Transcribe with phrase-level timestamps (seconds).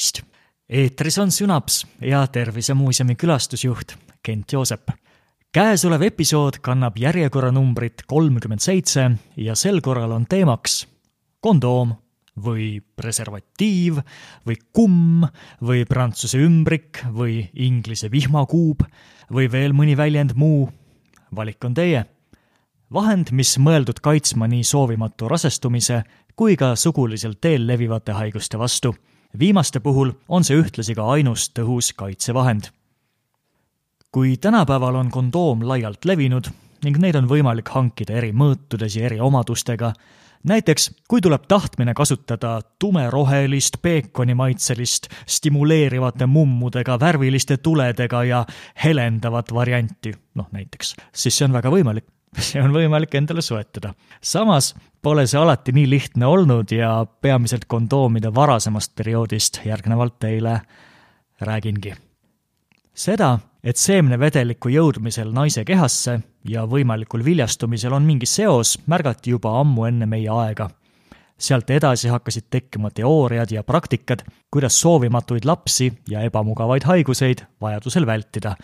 [0.00, 0.22] tervist!
[0.68, 4.90] eetris on Sünaps ja Tervisemuuseumi külastusjuht Kent Joosep.
[5.52, 10.86] käesolev episood kannab järjekorranumbrit kolmkümmend seitse ja sel korral on teemaks
[11.40, 11.92] kondoom
[12.36, 13.98] või preservatiiv
[14.46, 15.26] või kumm
[15.60, 18.86] või prantsuse ümbrik või inglise vihmakuub
[19.30, 20.70] või veel mõni väljend muu.
[21.36, 22.04] valik on teie.
[22.92, 26.04] vahend, mis mõeldud kaitsma nii soovimatu rasestumise
[26.36, 28.94] kui ka sugulisel teel levivate haiguste vastu.
[29.38, 32.70] Viimaste puhul on see ühtlasi ka ainus tõhus kaitsevahend.
[34.12, 36.50] kui tänapäeval on kondoom laialt levinud
[36.84, 39.92] ning neid on võimalik hankida eri mõõtudes ja eri omadustega,
[40.48, 48.44] näiteks kui tuleb tahtmine kasutada tumerohelist, peekonimaitselist, stimuleerivate mummudega, värviliste tuledega ja
[48.84, 52.08] helendavat varianti, noh näiteks, siis see on väga võimalik
[52.46, 53.94] see on võimalik endale soetada.
[54.22, 56.92] samas pole see alati nii lihtne olnud ja
[57.22, 60.60] peamiselt kondoomide varasemast perioodist järgnevalt teile
[61.40, 61.94] räägingi.
[62.94, 69.84] seda, et seemnevedeliku jõudmisel naise kehasse ja võimalikul viljastumisel on mingi seos, märgati juba ammu
[69.84, 70.70] enne meie aega.
[71.40, 78.54] sealt edasi hakkasid tekkima teooriad ja praktikad, kuidas soovimatuid lapsi ja ebamugavaid haiguseid vajadusel vältida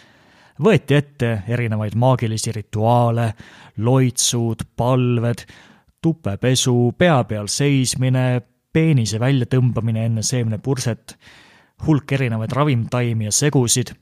[0.63, 3.33] võeti ette erinevaid maagilisi rituaale,
[3.77, 5.45] loitsud, palved,
[6.03, 8.41] tupepesu, pea peal seismine,
[8.73, 11.17] peenise väljatõmbamine enne seemnepurset,
[11.87, 13.95] hulk erinevaid ravimtaimi ja segusid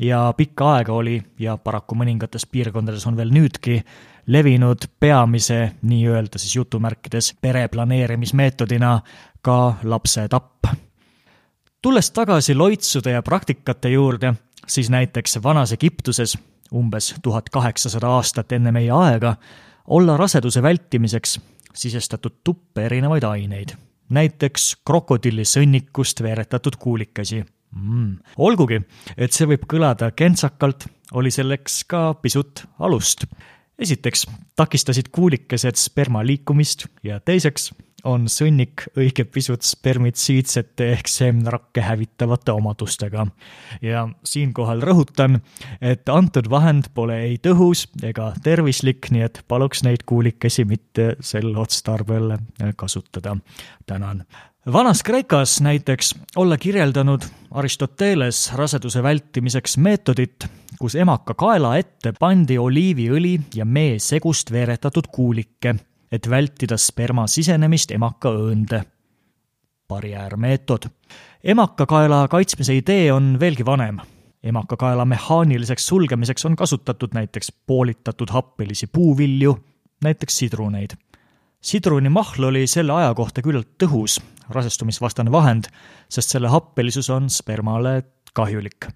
[0.00, 3.78] ja pikka aega oli ja paraku mõningates piirkondades on veel nüüdki
[4.26, 9.00] levinud peamise nii-öelda siis jutumärkides pereplaneerimismeetodina
[9.42, 10.64] ka lapse tapp.
[11.82, 14.34] tulles tagasi loitsude ja praktikate juurde,
[14.66, 16.38] siis näiteks vanas Egiptuses
[16.74, 19.36] umbes tuhat kaheksasada aastat enne meie aega
[19.86, 21.38] olla raseduse vältimiseks
[21.74, 23.74] sisestatud tuppe erinevaid aineid,
[24.08, 27.44] näiteks krokodillisõnnikust veeretatud kuulikesi.
[27.74, 28.18] Mm..
[28.38, 28.78] olgugi,
[29.18, 30.86] et see võib kõlada kentsakalt,
[31.18, 33.24] oli selleks ka pisut alust.
[33.78, 37.72] esiteks takistasid kuulikesed sperma liikumist ja teiseks
[38.04, 43.26] on sõnnik õige pisut spermitsiidsete ehk seemnerakke hävitavate omadustega.
[43.82, 45.40] ja siinkohal rõhutan,
[45.80, 51.56] et antud vahend pole ei tõhus ega tervislik, nii et paluks neid kuulikesi mitte sel
[51.56, 52.36] otstarbel
[52.76, 53.36] kasutada.
[53.86, 54.24] tänan
[54.72, 60.46] vanas Kreekas näiteks olla kirjeldanud Aristoteles raseduse vältimiseks meetodit,
[60.78, 65.76] kus emaka kaela ette pandi oliiviõli ja mee segust veeretatud kuulike
[66.14, 68.84] et vältida sperma sisenemist emaka õõnde.
[69.88, 70.86] barjäärmeetod.
[71.44, 73.98] emakakaela kaitsmise idee on veelgi vanem.
[74.42, 79.58] emakakaela mehaaniliseks sulgemiseks on kasutatud näiteks poolitatud happelisi puuvilju,
[80.04, 80.90] näiteks sidruneid.
[81.60, 85.64] sidrunimahl oli selle aja kohta küllalt tõhus rasestumisvastane vahend,
[86.08, 88.02] sest selle happelisus on spermale
[88.34, 88.86] kahjulik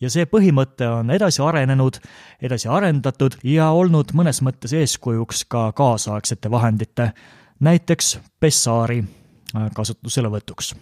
[0.00, 1.98] ja see põhimõte on edasi arenenud,
[2.42, 7.12] edasi arendatud ja olnud mõnes mõttes eeskujuks ka kaasaegsete vahendite,
[7.60, 10.74] näiteks Pessaari äh, kasutuselevõtuks.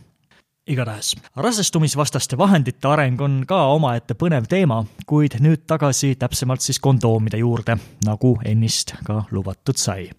[0.66, 7.38] igatahes, rasestumisvastaste vahendite areng on ka omaette põnev teema, kuid nüüd tagasi täpsemalt siis kondoomide
[7.38, 10.10] juurde, nagu ennist ka lubatud sai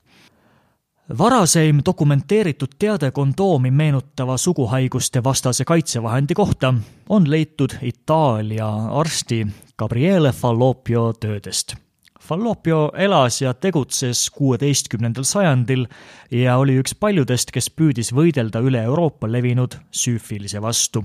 [1.17, 6.73] varaseim dokumenteeritud teade kondoomi meenutava suguhaiguste vastase kaitsevahendi kohta
[7.09, 9.47] on leitud Itaalia arsti
[9.77, 11.75] Gabriele Fallopio töödest.
[12.21, 15.85] Fallopio elas ja tegutses kuueteistkümnendal sajandil
[16.31, 21.03] ja oli üks paljudest, kes püüdis võidelda üle Euroopa levinud süüfilise vastu.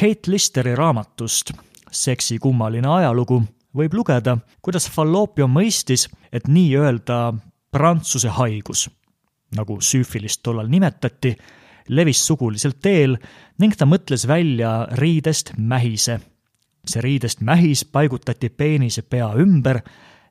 [0.00, 1.52] Kate Listeri raamatust
[1.90, 3.42] Seksi kummaline ajalugu
[3.76, 7.34] võib lugeda, kuidas Fallopio mõistis, et nii-öelda
[7.70, 8.86] prantsuse haigus
[9.56, 11.34] nagu süüfilist tollal nimetati,
[11.88, 13.16] levis suguliselt teel
[13.58, 16.20] ning ta mõtles välja riidest mähise.
[16.86, 19.80] see riidest mähis paigutati peenise pea ümber,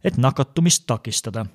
[0.03, 1.45] et nakatumist takistada.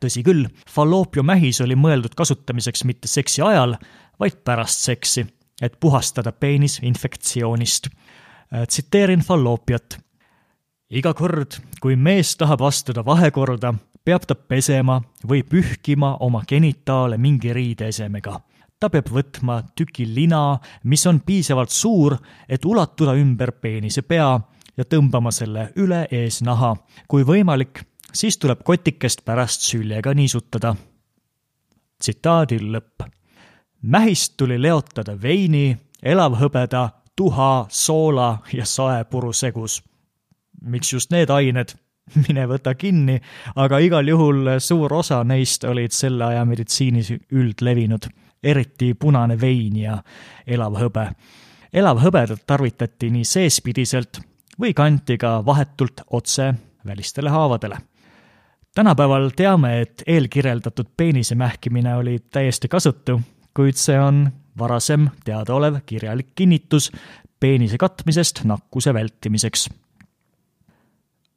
[0.00, 3.76] tõsi küll, falloopiumähis oli mõeldud kasutamiseks mitte seksi ajal,
[4.20, 5.26] vaid pärast seksi,
[5.62, 7.88] et puhastada peenis infektsioonist.
[8.68, 9.98] tsiteerin falloopiat.
[10.90, 13.74] iga kord, kui mees tahab astuda vahekorda,
[14.06, 18.40] peab ta pesema või pühkima oma genitaale mingi riideesemega.
[18.80, 22.16] ta peab võtma tüki lina, mis on piisavalt suur,
[22.48, 24.40] et ulatuda ümber peenise pea
[24.76, 26.76] ja tõmbama selle üle eesnaha.
[27.08, 27.82] kui võimalik,
[28.12, 30.76] siis tuleb kotikest pärast süljega niisutada.
[31.98, 33.02] tsitaadi lõpp.
[33.82, 39.82] mähist tuli leotada veini, elavhõbeda, tuha, soola ja saepuru segus.
[40.62, 41.85] miks just need ained?
[42.26, 43.18] mine võta kinni,
[43.56, 48.08] aga igal juhul suur osa neist olid selle aja meditsiinis üldlevinud,
[48.42, 49.98] eriti punane vein ja
[50.46, 51.10] elav hõbe.
[51.72, 54.20] elavhõbedat tarvitati nii seespidiselt
[54.60, 56.54] või kanti ka vahetult otse
[56.86, 57.78] välistele haavadele.
[58.74, 63.20] tänapäeval teame, et eelkirjeldatud peenise mähkimine oli täiesti kasutu,
[63.54, 66.92] kuid see on varasem teadaolev kirjalik kinnitus
[67.40, 69.68] peenise katmisest nakkuse vältimiseks.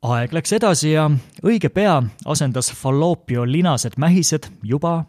[0.01, 1.10] Aeg läks edasi ja
[1.44, 5.04] õige pea asendas falloopio linased mähised juba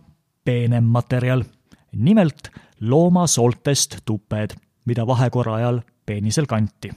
[0.44, 1.44] peenem materjal,
[1.92, 2.50] nimelt
[2.80, 4.56] loomasooltest tuped,
[4.86, 6.90] mida vahekorra ajal peenisel kanti.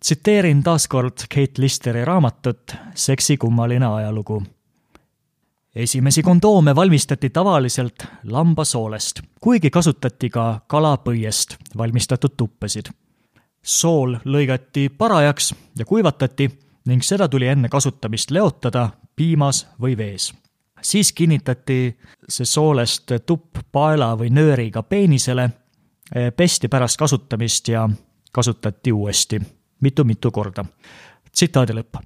[0.00, 4.42] tsiteerin taas kord Kate Listeri raamatut Seksi kummaline ajalugu
[5.76, 12.86] esimesi kondoome valmistati tavaliselt lambasoolest, kuigi kasutati ka kalapõiest valmistatud tuppesid.
[13.62, 20.32] sool lõigati parajaks ja kuivatati ning seda tuli enne kasutamist leotada piimas või vees.
[20.82, 21.96] siis kinnitati
[22.28, 25.50] see soolest tupp paela või nööriga peenisele,
[26.36, 27.88] pesti pärast kasutamist ja
[28.32, 29.40] kasutati uuesti
[29.80, 30.64] mitu-mitu korda.
[31.32, 31.96] tsitaadi lõpp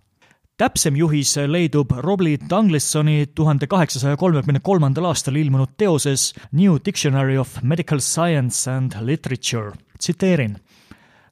[0.61, 7.55] täpsem juhis leidub Robbie Dunglissoni tuhande kaheksasaja kolmekümne kolmandal aastal ilmunud teoses New Dictionary of
[7.63, 9.73] Medical Science and Literature.
[9.99, 10.59] tsiteerin.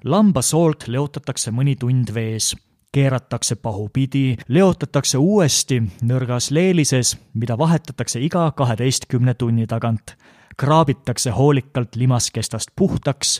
[0.04, 2.54] lambasoolt leotatakse mõni tund vees,
[2.98, 10.16] keeratakse pahupidi, leotatakse uuesti nõrgas leelises, mida vahetatakse iga kaheteistkümne tunni tagant.
[10.58, 13.36] kraabitakse hoolikalt limaskestast puhtaks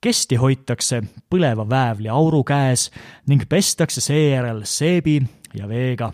[0.00, 1.00] kesti hoitakse
[1.30, 2.90] põleva väävli auru käes
[3.26, 5.22] ning pestakse seejärel seebi
[5.54, 6.12] ja veega.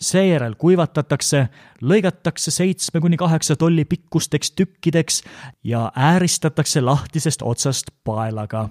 [0.00, 1.48] seejärel kuivatatakse,
[1.82, 5.22] lõigatakse seitsme kuni kaheksa tolli pikkusteks tükkideks
[5.64, 8.68] ja ääristatakse lahtisest otsast paelaga.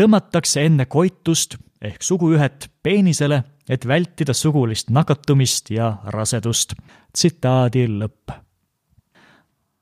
[0.00, 6.74] tõmmatakse enne koitust ehk suguühet peenisele, et vältida sugulist nakatumist ja rasedust.
[7.12, 8.46] tsitaadi lõpp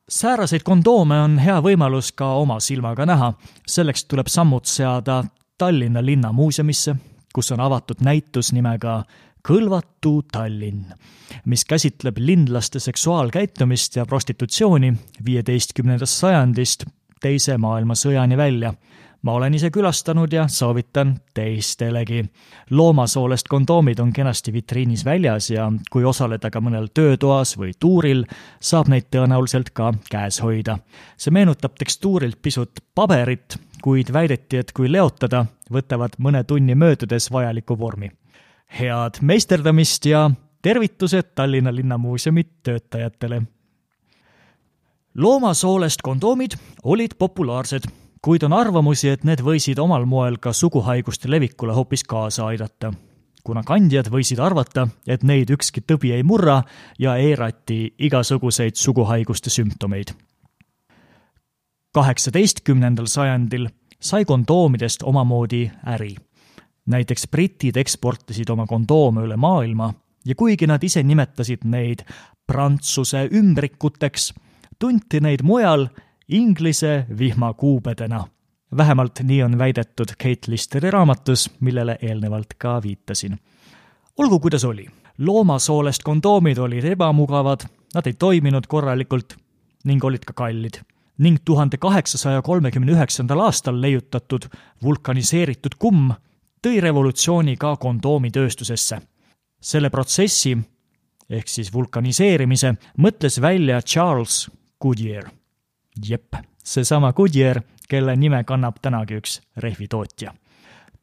[0.08, 3.32] sääraseid kondoome on hea võimalus ka oma silmaga näha.
[3.66, 5.24] selleks tuleb sammud seada
[5.58, 6.96] Tallinna Linnamuuseumisse,
[7.34, 9.04] kus on avatud näitus nimega
[9.48, 10.94] Kõlvatu Tallinn,
[11.44, 16.84] mis käsitleb linlaste seksuaalkäitumist ja prostitutsiooni viieteistkümnendast sajandist
[17.20, 18.74] teise maailmasõjani välja
[19.24, 22.24] ma olen ise külastanud ja soovitan teistelegi.
[22.70, 28.24] loomasoolest kondoomid on kenasti vitriinis väljas ja kui osaleda ka mõnel töötoas või tuuril,
[28.60, 30.78] saab neid tõenäoliselt ka käes hoida.
[31.16, 37.78] see meenutab tekstuurilt pisut paberit, kuid väideti, et kui leotada, võtavad mõne tunni möödudes vajaliku
[37.78, 38.10] vormi.
[38.80, 40.30] head meisterdamist ja
[40.62, 43.42] tervitused Tallinna Linnamuuseumi töötajatele!
[45.14, 51.74] loomasoolest kondoomid olid populaarsed kuid on arvamusi, et need võisid omal moel ka suguhaiguste levikule
[51.76, 52.92] hoopis kaasa aidata.
[53.44, 56.62] kuna kandjad võisid arvata, et neid ükski tõbi ei murra
[56.98, 60.14] ja eirati igasuguseid suguhaiguste sümptomeid.
[61.92, 63.68] kaheksateistkümnendal sajandil
[64.00, 66.16] sai kondoomidest omamoodi äri.
[66.86, 69.94] näiteks britid eksportisid oma kondoome üle maailma
[70.24, 72.04] ja kuigi nad ise nimetasid neid
[72.46, 74.34] Prantsuse ümbrikuteks,
[74.78, 75.88] tunti neid mujal
[76.28, 78.26] Inglise vihmakuubedena.
[78.76, 83.38] vähemalt nii on väidetud Kate Listeri raamatus, millele eelnevalt ka viitasin.
[84.16, 84.86] olgu, kuidas oli.
[85.18, 87.60] loomasoolest kondoomid olid ebamugavad,
[87.94, 89.36] nad ei toiminud korralikult
[89.84, 90.80] ning olid ka kallid
[91.18, 94.48] ning tuhande kaheksasaja kolmekümne üheksandal aastal leiutatud
[94.82, 96.10] vulkaniseeritud kumm
[96.66, 99.00] tõi revolutsiooni ka kondoomitööstusesse.
[99.60, 100.58] selle protsessi
[101.30, 104.50] ehk siis vulkaniseerimise mõtles välja Charles
[104.80, 105.30] Goodyear
[106.08, 106.34] jep,
[106.64, 110.34] seesama Goodyear, kelle nime kannab tänagi üks rehvitootja.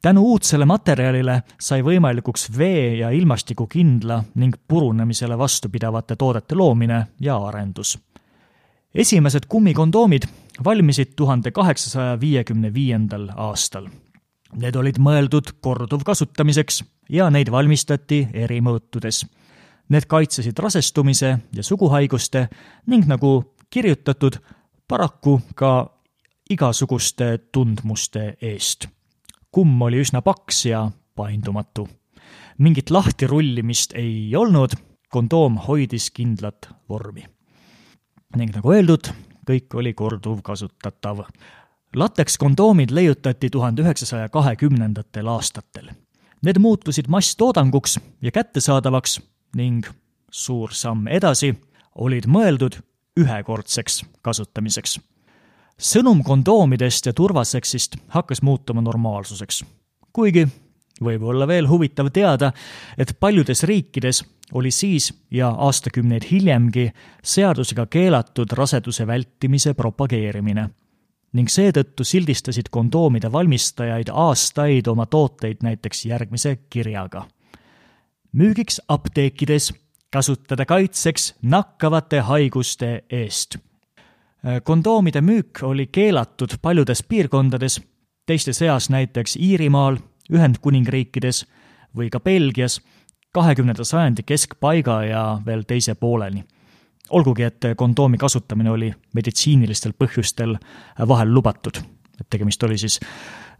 [0.01, 7.99] tänu uudsele materjalile sai võimalikuks vee- ja ilmastikukindla ning purunemisele vastupidavate toodete loomine ja arendus.
[8.95, 10.23] esimesed kummikondoomid
[10.63, 13.87] valmisid tuhande kaheksasaja viiekümne viiendal aastal.
[14.55, 19.25] Need olid mõeldud korduvkasutamiseks ja neid valmistati eri mõõtudes.
[19.89, 22.49] Need kaitsesid rasestumise ja suguhaiguste
[22.87, 24.37] ning nagu kirjutatud,
[24.91, 25.89] paraku ka
[26.49, 28.87] igasuguste tundmuste eest.
[29.51, 31.87] kumm oli üsna paks ja paindumatu.
[32.57, 34.75] mingit lahtirullimist ei olnud,
[35.09, 37.23] kondoom hoidis kindlat vormi.
[38.35, 39.13] ning nagu öeldud,
[39.47, 41.23] kõik oli korduvkasutatav.
[41.95, 45.89] lateks-kondoomid leiutati tuhande üheksasaja kahekümnendatel aastatel.
[46.43, 49.21] Need muutusid masstoodanguks ja kättesaadavaks
[49.55, 49.87] ning
[50.31, 51.55] suur samm edasi
[51.95, 54.99] olid mõeldud ühekordseks kasutamiseks.
[55.81, 59.65] sõnum kondoomidest ja turvaseksist hakkas muutuma normaalsuseks.
[60.13, 60.47] kuigi
[61.01, 62.51] võib olla veel huvitav teada,
[62.97, 66.91] et paljudes riikides oli siis ja aastakümneid hiljemgi
[67.23, 70.69] seadusega keelatud raseduse vältimise propageerimine.
[71.33, 77.27] ning seetõttu sildistasid kondoomide valmistajaid aastaid oma tooteid näiteks järgmise kirjaga.
[78.33, 79.73] müügiks apteekides,
[80.11, 83.57] kasutada kaitseks nakkavate haiguste eest.
[84.63, 87.81] kondoomide müük oli keelatud paljudes piirkondades,
[88.25, 89.97] teiste seas näiteks Iirimaal,
[90.33, 91.45] Ühendkuningriikides
[91.97, 92.81] või ka Belgias
[93.33, 96.43] kahekümnenda sajandi keskpaiga ja veel teise pooleni
[97.11, 100.55] olgugi, et kondoomi kasutamine oli meditsiinilistel põhjustel
[101.07, 101.81] vahel lubatud,
[102.19, 102.99] et tegemist oli siis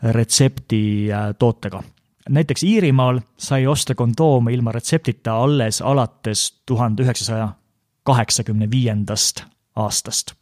[0.02, 1.84] retsepti äh, tootega.
[2.30, 7.50] Näiteks Iirimaal sai osta kondoome ilma retseptita alles alates tuhande üheksasaja
[8.04, 9.44] kaheksakümne viiendast
[9.76, 10.34] aastast.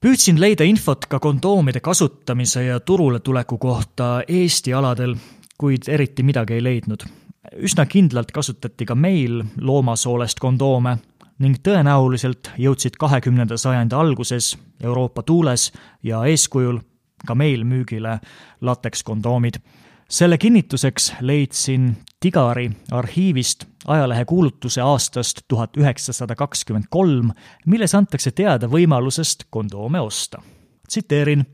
[0.00, 5.16] püüdsin leida infot ka kondoomide kasutamise ja turule tuleku kohta Eesti aladel,
[5.58, 7.06] kuid eriti midagi ei leidnud
[7.54, 10.96] üsna kindlalt kasutati ka meil loomasoolest kondoome
[11.42, 15.70] ning tõenäoliselt jõudsid kahekümnenda sajandi alguses Euroopa tuules
[16.02, 16.80] ja eeskujul
[17.26, 18.18] ka meil müügile
[18.60, 19.60] latekskondoomid.
[20.08, 27.30] selle kinnituseks leidsin Tigari arhiivist ajalehekuulutuse aastast tuhat üheksasada kakskümmend kolm,
[27.66, 30.42] milles antakse teada võimalusest kondoome osta.
[30.88, 31.44] tsiteerin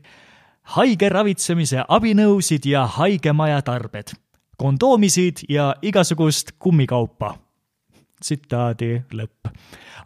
[0.63, 4.13] haige ravitsemise abinõusid ja haigemaja tarbed
[4.57, 7.37] kondoomisid ja igasugust kummikaupa.
[8.21, 9.49] tsitaadi lõpp.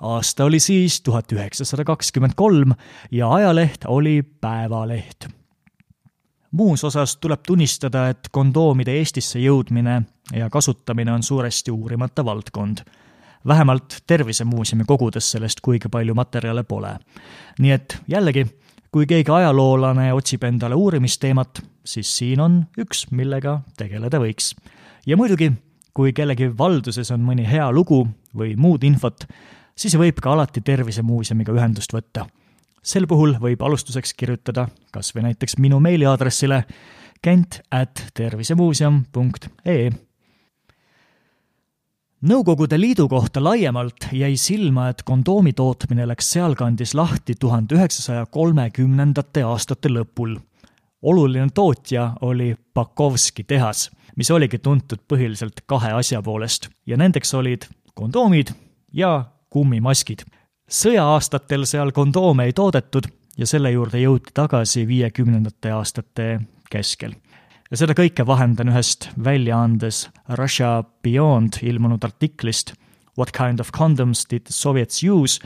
[0.01, 2.71] aasta oli siis tuhat üheksasada kakskümmend kolm
[3.11, 5.36] ja ajaleht oli Päevaleht.
[6.51, 10.01] Muus osas tuleb tunnistada, et kondoomide Eestisse jõudmine
[10.33, 12.85] ja kasutamine on suuresti uurimata valdkond
[13.47, 16.97] vähemalt Tervisemuuseumi kogudes sellest kuigi palju materjale pole.
[17.59, 18.45] nii et jällegi,
[18.91, 24.55] kui keegi ajaloolane otsib endale uurimisteemat, siis siin on üks, millega tegeleda võiks.
[25.05, 25.51] ja muidugi,
[25.93, 29.27] kui kellegi valduses on mõni hea lugu või muud infot,
[29.75, 32.27] siis võib ka alati Tervisemuuseumiga ühendust võtta.
[32.83, 36.63] Sel puhul võib alustuseks kirjutada kas või näiteks minu meiliaadressile
[37.21, 39.89] kent at tervisemuuseum.ee
[42.27, 49.43] Nõukogude Liidu kohta laiemalt jäi silma, et kondoomi tootmine läks sealkandis lahti tuhande üheksasaja kolmekümnendate
[49.45, 50.33] aastate lõpul
[51.01, 57.67] oluline tootja oli Bakovski tehas, mis oligi tuntud põhiliselt kahe asja poolest ja nendeks olid
[57.93, 58.51] kondoomid
[58.93, 60.25] ja kummimaskid.
[60.67, 63.07] Sõja-aastatel seal kondoome ei toodetud
[63.37, 66.27] ja selle juurde jõuti tagasi viiekümnendate aastate
[66.71, 67.13] keskel.
[67.71, 70.09] ja seda kõike vahendan ühest väljaandes
[70.39, 72.73] Russia Beyond ilmunud artiklist
[73.17, 75.39] What kind of condoms did the Soviets use,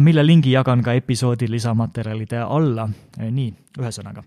[0.00, 2.88] mille lingi jagan ka episoodi lisamaterjalide alla.
[3.18, 4.24] nii, ühesõnaga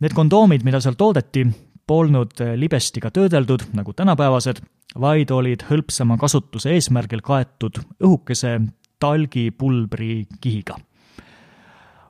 [0.00, 1.44] Need kondoomid, mida seal toodeti,
[1.86, 4.62] polnud eh, libestiga töödeldud nagu tänapäevased,
[5.00, 8.56] vaid olid hõlpsama kasutuse eesmärgil kaetud õhukese
[9.04, 10.78] talgipulbri kihiga.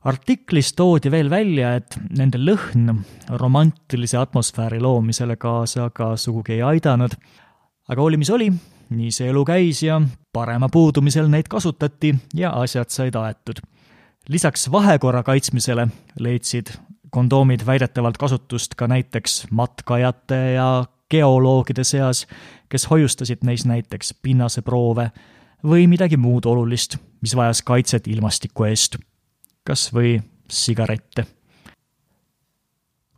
[0.04, 2.90] artiklis toodi veel välja, et nende lõhn
[3.40, 7.16] romantilise atmosfääri loomisele kaasa ka sugugi ei aidanud,
[7.88, 8.50] aga oli mis oli,
[8.94, 10.00] nii see elu käis ja
[10.32, 13.64] parema puudumisel neid kasutati ja asjad said aetud
[14.28, 15.88] lisaks vahekorra kaitsmisele
[16.20, 16.72] leidsid
[17.10, 22.26] kondoomid väidetavalt kasutust ka näiteks matkajate ja geoloogide seas,
[22.68, 25.10] kes hoiustasid neis näiteks pinnaseproove
[25.64, 28.98] või midagi muud olulist, mis vajas kaitset ilmastiku eest,
[29.64, 30.18] kas või
[30.48, 31.26] sigarette.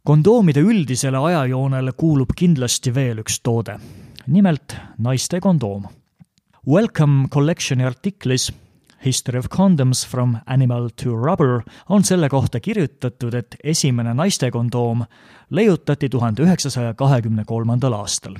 [0.06, 3.78] kondoomide üldisele ajajoonele kuulub kindlasti veel üks toode,
[4.26, 5.88] nimelt naiste kondoom.
[6.66, 8.52] Welcome Collectioni artiklis
[9.04, 15.04] History of Condoms from Animal to Rubber on selle kohta kirjutatud, et esimene naiste kondoom
[15.50, 18.34] leiutati tuhande üheksasaja kahekümne kolmandal aastal.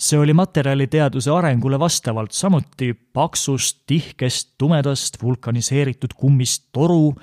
[0.00, 7.14] See oli materjaliteaduse arengule vastavalt samuti paksust, tihkest, tumedast, vulkaniseeritud kummist toru,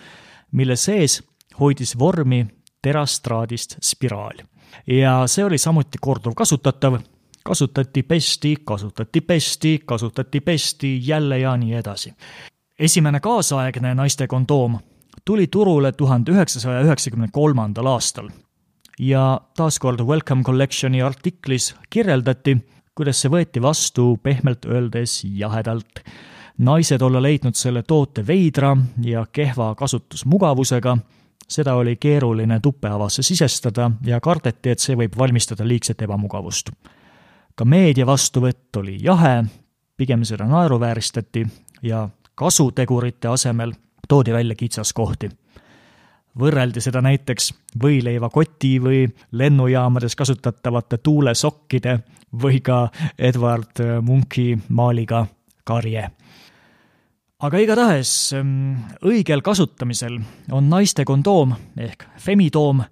[0.52, 1.24] mille sees
[1.60, 2.46] hoidis vormi
[2.82, 4.46] terastraadist spiraal.
[4.88, 7.00] ja see oli samuti korduvkasutatav,
[7.44, 12.14] kasutati, pesti, kasutati, pesti, kasutati, pesti, jälle ja nii edasi.
[12.80, 14.80] esimene kaasaegne naiste kondoom
[15.26, 18.30] tuli turule tuhande üheksasaja üheksakümne kolmandal aastal
[19.00, 22.58] ja taaskord Welcome Collectioni artiklis kirjeldati,
[22.96, 26.04] kuidas see võeti vastu pehmelt öeldes jahedalt.
[26.58, 30.98] naised olla leidnud selle toote veidra ja kehva kasutusmugavusega,
[31.48, 36.72] seda oli keeruline tupeavasse sisestada ja kardeti, et see võib valmistada liigset ebamugavust
[37.58, 39.42] ka meedia vastuvõtt oli jahe,
[39.98, 41.42] pigem seda naeruvääristati
[41.82, 42.06] ja
[42.38, 43.74] kasutegurite asemel
[44.08, 45.30] toodi välja kitsaskohti.
[46.40, 47.52] Võrreldi seda näiteks
[47.82, 52.00] võileivakoti või lennujaamades kasutatavate tuulesokkide
[52.42, 55.26] või ka Edward Munchi maaliga
[55.64, 56.10] Karje.
[57.40, 58.34] aga igatahes
[59.06, 60.20] õigel kasutamisel
[60.52, 62.84] on naiste kondoom ehk femitoom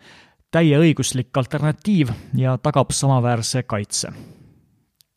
[0.56, 4.12] täieõiguslik alternatiiv ja tagab samaväärse kaitse.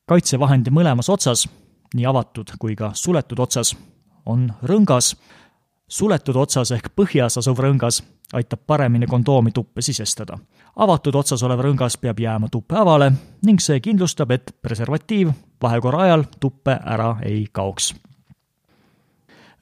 [0.08, 1.48] kaitsevahendi mõlemas otsas,
[1.94, 3.76] nii avatud kui ka suletud otsas,
[4.26, 5.14] on rõngas.
[5.88, 8.02] Suletud otsas ehk põhjas asuv rõngas
[8.32, 10.38] aitab paremini kondoomi tuppe sisestada.
[10.76, 15.30] avatud otsas olev rõngas peab jääma tuppe avale ning see kindlustab, et preservatiiv
[15.62, 17.94] vahekorra ajal tuppe ära ei kaoks.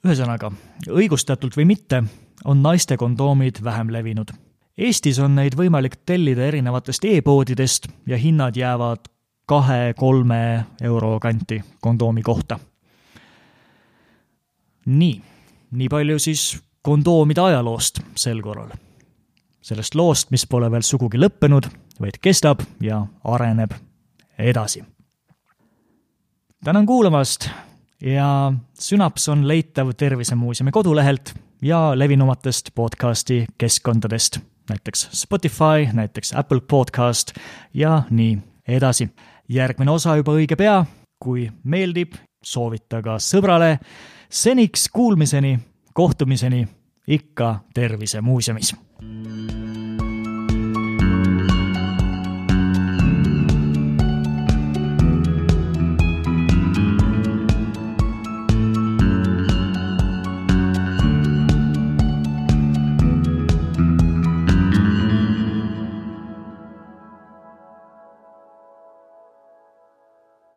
[0.05, 0.51] ühesõnaga,
[0.89, 2.03] õigustatult või mitte,
[2.45, 4.31] on naiste kondoomid vähem levinud.
[4.77, 9.07] Eestis on neid võimalik tellida erinevatest e-poodidest ja hinnad jäävad
[9.47, 12.59] kahe-kolme euro kanti kondoomi kohta.
[14.85, 15.21] nii,
[15.71, 18.69] nii palju siis kondoomide ajaloost sel korral.
[19.61, 21.65] sellest loost, mis pole veel sugugi lõppenud,
[21.99, 23.73] vaid kestab ja areneb
[24.39, 24.83] edasi.
[26.63, 27.49] tänan kuulamast
[28.01, 37.33] ja Sünaps on leitav Tervisemuuseumi kodulehelt ja levinumatest podcasti keskkondadest, näiteks Spotify, näiteks Apple Podcast
[37.73, 39.09] ja nii edasi.
[39.49, 40.85] järgmine osa juba õige pea,
[41.19, 43.77] kui meeldib, soovita ka sõbrale.
[44.29, 45.59] seniks kuulmiseni
[45.93, 46.67] kohtumiseni
[47.07, 48.75] ikka Tervisemuuseumis